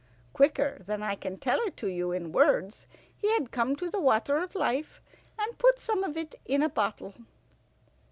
[0.33, 4.37] Quicker than I can tell it you in words he had come to the water
[4.39, 4.99] of life,
[5.37, 7.13] and put some of it in a bottle.